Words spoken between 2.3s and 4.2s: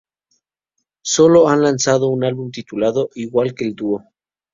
titulado igual que el dúo.